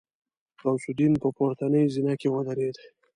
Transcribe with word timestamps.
غوث 0.61 0.83
الدين 0.91 1.13
په 1.23 1.27
پورتنۍ 1.37 1.83
زينه 1.93 2.13
کې 2.21 2.27
ودرېد. 2.31 2.77